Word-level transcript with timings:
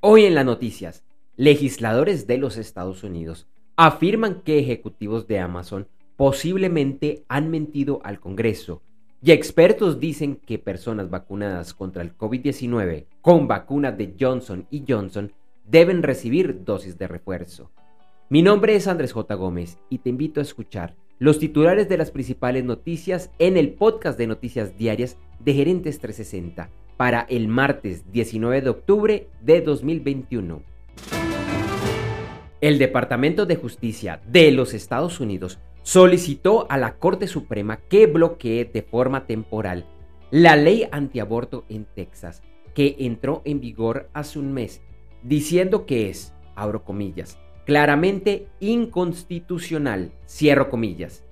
Hoy 0.00 0.26
en 0.26 0.36
las 0.36 0.44
noticias, 0.44 1.02
legisladores 1.34 2.28
de 2.28 2.38
los 2.38 2.56
Estados 2.56 3.02
Unidos 3.02 3.48
afirman 3.74 4.42
que 4.42 4.60
ejecutivos 4.60 5.26
de 5.26 5.40
Amazon 5.40 5.88
posiblemente 6.14 7.24
han 7.26 7.50
mentido 7.50 8.00
al 8.04 8.20
Congreso 8.20 8.80
y 9.20 9.32
expertos 9.32 9.98
dicen 9.98 10.36
que 10.36 10.60
personas 10.60 11.10
vacunadas 11.10 11.74
contra 11.74 12.02
el 12.02 12.16
COVID-19 12.16 13.06
con 13.20 13.48
vacuna 13.48 13.90
de 13.90 14.14
Johnson 14.18 14.68
y 14.70 14.84
Johnson 14.88 15.32
deben 15.64 16.04
recibir 16.04 16.62
dosis 16.64 16.96
de 16.96 17.08
refuerzo. 17.08 17.72
Mi 18.28 18.40
nombre 18.40 18.76
es 18.76 18.86
Andrés 18.86 19.12
J. 19.12 19.34
Gómez 19.34 19.78
y 19.90 19.98
te 19.98 20.10
invito 20.10 20.38
a 20.38 20.44
escuchar 20.44 20.94
los 21.18 21.38
titulares 21.38 21.88
de 21.88 21.98
las 21.98 22.10
principales 22.10 22.64
noticias 22.64 23.30
en 23.38 23.56
el 23.56 23.70
podcast 23.70 24.18
de 24.18 24.26
noticias 24.26 24.78
diarias 24.78 25.16
de 25.40 25.54
Gerentes 25.54 25.98
360 25.98 26.70
para 26.96 27.22
el 27.28 27.48
martes 27.48 28.10
19 28.12 28.62
de 28.62 28.70
octubre 28.70 29.28
de 29.40 29.60
2021. 29.60 30.62
El 32.60 32.78
Departamento 32.78 33.46
de 33.46 33.56
Justicia 33.56 34.20
de 34.26 34.50
los 34.50 34.74
Estados 34.74 35.20
Unidos 35.20 35.58
solicitó 35.82 36.70
a 36.70 36.76
la 36.76 36.96
Corte 36.96 37.26
Suprema 37.26 37.78
que 37.88 38.06
bloquee 38.06 38.64
de 38.64 38.82
forma 38.82 39.26
temporal 39.26 39.86
la 40.30 40.56
ley 40.56 40.88
antiaborto 40.92 41.64
en 41.68 41.86
Texas, 41.86 42.42
que 42.74 42.96
entró 42.98 43.42
en 43.44 43.60
vigor 43.60 44.10
hace 44.12 44.38
un 44.38 44.52
mes, 44.52 44.82
diciendo 45.22 45.86
que 45.86 46.10
es, 46.10 46.34
abro 46.54 46.84
comillas, 46.84 47.38
claramente 47.68 48.48
inconstitucional, 48.60 50.10
cierro 50.26 50.70
comillas. 50.70 51.22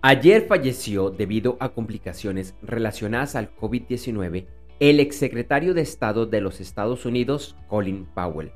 Ayer 0.00 0.46
falleció 0.46 1.10
debido 1.10 1.56
a 1.58 1.70
complicaciones 1.70 2.54
relacionadas 2.62 3.34
al 3.34 3.52
COVID-19 3.56 4.46
el 4.78 5.00
exsecretario 5.00 5.74
de 5.74 5.80
Estado 5.80 6.24
de 6.24 6.40
los 6.40 6.60
Estados 6.60 7.04
Unidos, 7.04 7.56
Colin 7.66 8.06
Powell. 8.14 8.52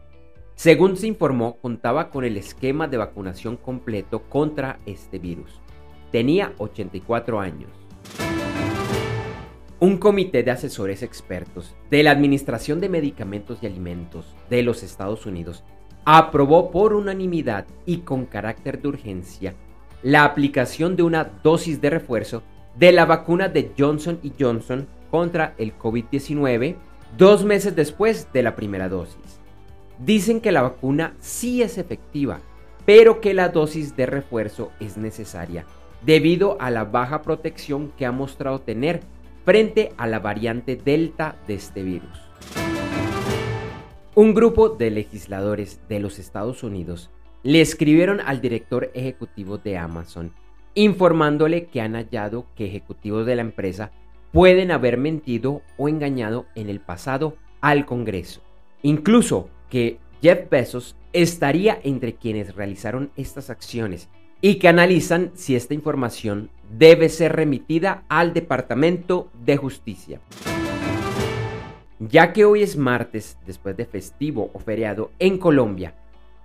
Según 0.54 0.96
se 0.96 1.08
informó, 1.08 1.56
contaba 1.56 2.10
con 2.10 2.22
el 2.22 2.36
esquema 2.36 2.86
de 2.86 2.98
vacunación 2.98 3.56
completo 3.56 4.22
contra 4.28 4.78
este 4.86 5.18
virus. 5.18 5.60
Tenía 6.12 6.52
84 6.58 7.40
años. 7.40 7.70
Un 9.82 9.96
comité 9.96 10.44
de 10.44 10.52
asesores 10.52 11.02
expertos 11.02 11.74
de 11.90 12.04
la 12.04 12.12
Administración 12.12 12.80
de 12.80 12.88
Medicamentos 12.88 13.58
y 13.60 13.66
Alimentos 13.66 14.32
de 14.48 14.62
los 14.62 14.84
Estados 14.84 15.26
Unidos 15.26 15.64
aprobó 16.04 16.70
por 16.70 16.92
unanimidad 16.92 17.66
y 17.84 17.96
con 18.02 18.26
carácter 18.26 18.80
de 18.80 18.86
urgencia 18.86 19.54
la 20.04 20.22
aplicación 20.22 20.94
de 20.94 21.02
una 21.02 21.24
dosis 21.42 21.80
de 21.80 21.90
refuerzo 21.90 22.44
de 22.76 22.92
la 22.92 23.06
vacuna 23.06 23.48
de 23.48 23.72
Johnson 23.76 24.20
Johnson 24.38 24.86
contra 25.10 25.54
el 25.58 25.76
COVID-19 25.76 26.76
dos 27.18 27.44
meses 27.44 27.74
después 27.74 28.28
de 28.32 28.44
la 28.44 28.54
primera 28.54 28.88
dosis. 28.88 29.40
Dicen 29.98 30.40
que 30.40 30.52
la 30.52 30.62
vacuna 30.62 31.16
sí 31.18 31.60
es 31.60 31.76
efectiva, 31.76 32.38
pero 32.86 33.20
que 33.20 33.34
la 33.34 33.48
dosis 33.48 33.96
de 33.96 34.06
refuerzo 34.06 34.70
es 34.78 34.96
necesaria 34.96 35.66
debido 36.06 36.56
a 36.60 36.70
la 36.70 36.84
baja 36.84 37.22
protección 37.22 37.90
que 37.98 38.06
ha 38.06 38.12
mostrado 38.12 38.60
tener 38.60 39.00
frente 39.44 39.92
a 39.96 40.06
la 40.06 40.18
variante 40.18 40.76
Delta 40.76 41.36
de 41.46 41.54
este 41.54 41.82
virus. 41.82 42.20
Un 44.14 44.34
grupo 44.34 44.68
de 44.68 44.90
legisladores 44.90 45.80
de 45.88 46.00
los 46.00 46.18
Estados 46.18 46.62
Unidos 46.62 47.10
le 47.42 47.60
escribieron 47.60 48.20
al 48.20 48.40
director 48.40 48.90
ejecutivo 48.94 49.58
de 49.58 49.78
Amazon 49.78 50.32
informándole 50.74 51.66
que 51.66 51.80
han 51.80 51.94
hallado 51.94 52.46
que 52.56 52.66
ejecutivos 52.66 53.26
de 53.26 53.36
la 53.36 53.42
empresa 53.42 53.92
pueden 54.32 54.70
haber 54.70 54.96
mentido 54.96 55.62
o 55.76 55.88
engañado 55.88 56.46
en 56.54 56.70
el 56.70 56.80
pasado 56.80 57.36
al 57.60 57.84
Congreso. 57.84 58.40
Incluso 58.82 59.50
que 59.68 59.98
Jeff 60.22 60.48
Bezos 60.50 60.96
estaría 61.12 61.78
entre 61.82 62.14
quienes 62.14 62.54
realizaron 62.54 63.10
estas 63.16 63.50
acciones 63.50 64.08
y 64.40 64.56
que 64.56 64.68
analizan 64.68 65.30
si 65.34 65.54
esta 65.54 65.74
información 65.74 66.50
debe 66.76 67.08
ser 67.08 67.36
remitida 67.36 68.04
al 68.08 68.32
Departamento 68.32 69.30
de 69.44 69.56
Justicia. 69.56 70.20
Ya 71.98 72.32
que 72.32 72.44
hoy 72.44 72.62
es 72.62 72.76
martes, 72.76 73.38
después 73.46 73.76
de 73.76 73.84
festivo 73.84 74.50
o 74.52 74.58
feriado 74.58 75.10
en 75.18 75.38
Colombia, 75.38 75.94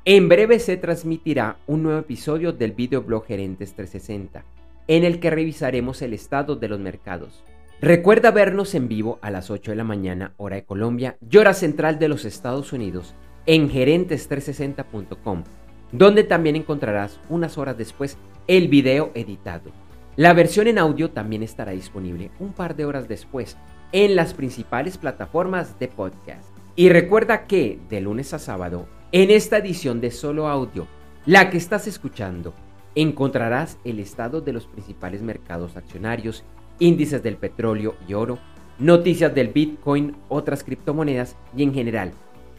en 0.06 0.30
breve 0.30 0.60
se 0.60 0.78
transmitirá 0.78 1.58
un 1.66 1.84
nuevo 1.84 2.00
episodio 2.00 2.54
del 2.54 2.74
videoblog 2.74 3.26
Gerentes 3.26 3.74
360, 3.74 4.44
en 4.88 5.04
el 5.04 5.20
que 5.20 5.30
revisaremos 5.32 6.02
el 6.02 6.14
estado 6.14 6.56
de 6.56 6.68
los 6.68 6.80
mercados. 6.80 7.44
Recuerda 7.82 8.32
vernos 8.32 8.76
en 8.76 8.88
vivo 8.88 9.20
a 9.22 9.32
las 9.32 9.50
8 9.50 9.72
de 9.72 9.78
la 9.78 9.84
mañana, 9.84 10.34
hora 10.38 10.56
de 10.58 10.66
Colombia 10.66 11.18
y 11.30 11.38
hora 11.38 11.54
central 11.54 12.00
de 12.00 12.08
los 12.08 12.26
Estados 12.26 12.74
Unidos, 12.74 13.16
en 13.46 13.70
gerentes360.com, 13.70 15.44
donde 15.92 16.24
también 16.24 16.56
encontrarás 16.56 17.20
unas 17.30 17.58
horas 17.58 17.78
después 17.78 18.18
el 18.48 18.68
video 18.68 19.12
editado. 19.14 19.87
La 20.18 20.34
versión 20.34 20.66
en 20.66 20.80
audio 20.80 21.12
también 21.12 21.44
estará 21.44 21.74
disponible 21.74 22.32
un 22.40 22.52
par 22.52 22.76
de 22.76 22.86
horas 22.86 23.08
después 23.08 23.56
en 23.92 24.16
las 24.16 24.34
principales 24.34 24.98
plataformas 24.98 25.78
de 25.78 25.90
podcast. 25.90 26.50
Y 26.76 26.90
recuerda 26.90 27.46
que 27.46 27.80
de 27.88 28.02
lunes 28.02 28.34
a 28.34 28.40
sábado, 28.40 28.88
en 29.12 29.30
esta 29.30 29.60
edición 29.60 30.02
de 30.02 30.10
solo 30.10 30.48
audio, 30.48 30.88
la 31.28 31.52
que 31.52 31.58
estás 31.58 31.86
escuchando, 31.86 32.56
encontrarás 32.96 33.78
el 33.84 34.00
estado 34.00 34.42
de 34.42 34.54
los 34.54 34.66
principales 34.66 35.22
mercados 35.22 35.78
accionarios 35.78 36.44
índices 36.80 37.22
del 37.22 37.38
petróleo 37.38 37.94
y 38.08 38.16
oro, 38.16 38.40
noticias 38.80 39.36
del 39.36 39.50
Bitcoin, 39.50 40.16
otras 40.30 40.64
criptomonedas 40.64 41.36
y 41.56 41.62
en 41.62 41.76
general, 41.76 42.12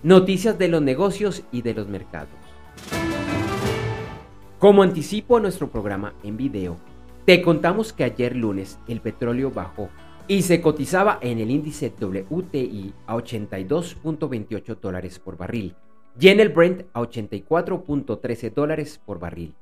noticias 0.05 0.59
de 0.59 0.69
los 0.69 0.81
negocios 0.81 1.43
y 1.51 1.63
de 1.63 1.75
los 1.75 1.89
mercados. 1.89 2.29
Como 4.61 4.85
anticipo 4.85 5.41
nuestro 5.41 5.69
programa 5.73 6.15
en 6.23 6.37
video, 6.37 6.77
te 7.29 7.43
contamos 7.43 7.93
que 7.93 8.05
ayer 8.05 8.35
lunes 8.35 8.79
el 8.89 9.03
petróleo 9.03 9.51
bajó 9.51 9.91
y 10.29 10.41
se 10.41 10.63
cotizaba 10.63 11.19
en 11.21 11.41
el 11.41 11.51
índice 11.51 11.93
WTI 12.01 12.95
a 13.07 13.17
82.28 13.17 14.81
dólares 14.81 15.19
por 15.19 15.37
barril 15.37 15.75
y 16.19 16.29
en 16.29 16.41
el 16.41 16.49
Brent 16.49 16.87
a 16.95 17.03
84.13 17.03 18.55
dólares 18.55 18.99
por 19.05 19.19
barril. 19.19 19.55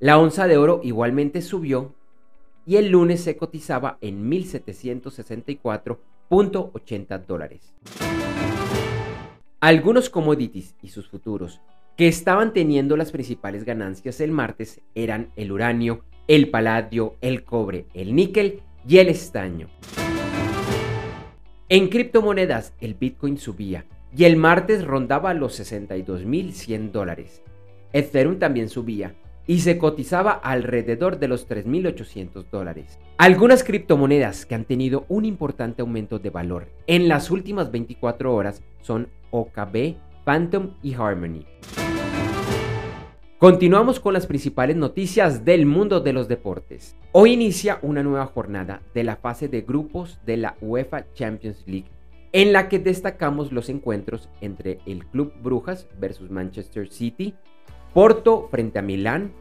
La 0.00 0.18
onza 0.18 0.48
de 0.48 0.58
oro 0.58 0.80
igualmente 0.82 1.42
subió 1.42 1.94
y 2.66 2.74
el 2.74 2.88
lunes 2.88 3.20
se 3.20 3.36
cotizaba 3.36 3.96
en 4.00 4.28
1.764.80 4.28 7.24
dólares. 7.24 7.72
Algunos 9.60 10.10
commodities 10.10 10.74
y 10.82 10.88
sus 10.88 11.08
futuros 11.08 11.60
que 11.96 12.08
estaban 12.08 12.52
teniendo 12.52 12.96
las 12.96 13.12
principales 13.12 13.64
ganancias 13.64 14.20
el 14.20 14.32
martes 14.32 14.80
eran 14.96 15.30
el 15.36 15.52
uranio, 15.52 16.02
el 16.30 16.48
paladio, 16.48 17.16
el 17.22 17.42
cobre, 17.42 17.86
el 17.92 18.14
níquel 18.14 18.62
y 18.86 18.98
el 18.98 19.08
estaño. 19.08 19.66
En 21.68 21.88
criptomonedas 21.88 22.72
el 22.80 22.94
Bitcoin 22.94 23.36
subía 23.36 23.84
y 24.16 24.22
el 24.22 24.36
martes 24.36 24.84
rondaba 24.84 25.34
los 25.34 25.58
62.100 25.58 26.92
dólares. 26.92 27.42
Ethereum 27.92 28.38
también 28.38 28.68
subía 28.68 29.16
y 29.48 29.58
se 29.58 29.76
cotizaba 29.76 30.30
alrededor 30.30 31.18
de 31.18 31.26
los 31.26 31.48
3.800 31.48 32.44
dólares. 32.48 33.00
Algunas 33.18 33.64
criptomonedas 33.64 34.46
que 34.46 34.54
han 34.54 34.66
tenido 34.66 35.06
un 35.08 35.24
importante 35.24 35.82
aumento 35.82 36.20
de 36.20 36.30
valor 36.30 36.68
en 36.86 37.08
las 37.08 37.32
últimas 37.32 37.72
24 37.72 38.32
horas 38.32 38.62
son 38.82 39.08
OKB, 39.32 39.96
Phantom 40.24 40.74
y 40.80 40.94
Harmony. 40.94 41.44
Continuamos 43.40 44.00
con 44.00 44.12
las 44.12 44.26
principales 44.26 44.76
noticias 44.76 45.46
del 45.46 45.64
mundo 45.64 46.00
de 46.00 46.12
los 46.12 46.28
deportes. 46.28 46.94
Hoy 47.12 47.32
inicia 47.32 47.78
una 47.80 48.02
nueva 48.02 48.26
jornada 48.26 48.82
de 48.92 49.02
la 49.02 49.16
fase 49.16 49.48
de 49.48 49.62
grupos 49.62 50.20
de 50.26 50.36
la 50.36 50.58
UEFA 50.60 51.06
Champions 51.14 51.64
League 51.66 51.90
en 52.32 52.52
la 52.52 52.68
que 52.68 52.78
destacamos 52.78 53.50
los 53.50 53.70
encuentros 53.70 54.28
entre 54.42 54.80
el 54.84 55.06
Club 55.06 55.32
Brujas 55.42 55.88
versus 55.98 56.30
Manchester 56.30 56.90
City, 56.90 57.34
Porto 57.94 58.46
frente 58.50 58.78
a 58.78 58.82
Milán, 58.82 59.32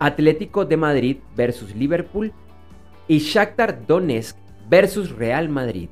Atlético 0.00 0.64
de 0.64 0.76
Madrid 0.76 1.16
versus 1.36 1.76
Liverpool 1.76 2.32
y 3.06 3.18
Shakhtar 3.18 3.86
Donetsk 3.86 4.36
versus 4.68 5.12
Real 5.12 5.48
Madrid. 5.48 5.90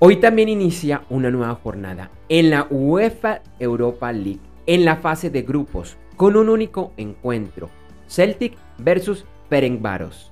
Hoy 0.00 0.16
también 0.16 0.50
inicia 0.50 1.06
una 1.08 1.30
nueva 1.30 1.54
jornada 1.54 2.10
en 2.28 2.50
la 2.50 2.66
UEFA 2.70 3.40
Europa 3.58 4.12
League 4.12 4.49
en 4.66 4.84
la 4.84 4.96
fase 4.96 5.30
de 5.30 5.42
grupos 5.42 5.96
con 6.16 6.36
un 6.36 6.48
único 6.48 6.92
encuentro, 6.96 7.70
Celtic 8.08 8.56
versus 8.78 9.24
Ferencváros. 9.48 10.30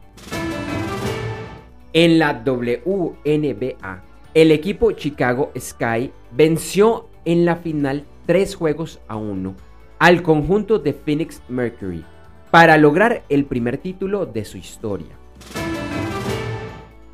En 1.92 2.18
la 2.18 2.42
WNBA, 2.44 4.02
el 4.34 4.52
equipo 4.52 4.92
Chicago 4.92 5.50
Sky 5.58 6.12
venció 6.30 7.08
en 7.24 7.44
la 7.44 7.56
final 7.56 8.04
tres 8.26 8.54
juegos 8.54 9.00
a 9.08 9.16
uno 9.16 9.54
al 9.98 10.22
conjunto 10.22 10.78
de 10.78 10.92
Phoenix 10.92 11.42
Mercury 11.48 12.04
para 12.50 12.78
lograr 12.78 13.24
el 13.28 13.44
primer 13.44 13.78
título 13.78 14.26
de 14.26 14.44
su 14.44 14.58
historia. 14.58 15.16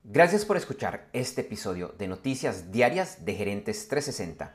Gracias 0.02 0.44
por 0.44 0.56
escuchar 0.56 1.08
este 1.12 1.40
episodio 1.40 1.94
de 1.98 2.06
Noticias 2.06 2.70
Diarias 2.70 3.24
de 3.24 3.34
Gerentes 3.34 3.88
360 3.88 4.54